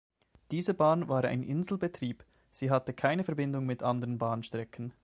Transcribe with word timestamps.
Diese 0.49 0.73
Bahn 0.73 1.09
war 1.09 1.23
ein 1.25 1.43
Inselbetrieb, 1.43 2.25
sie 2.49 2.71
hatte 2.71 2.91
keine 2.91 3.23
Verbindung 3.23 3.67
mit 3.67 3.83
anderen 3.83 4.17
Bahnstrecken. 4.17 4.93